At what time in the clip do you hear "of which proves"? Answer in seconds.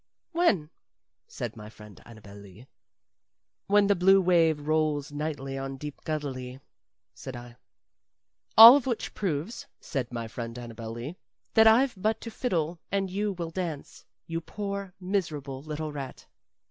8.75-9.67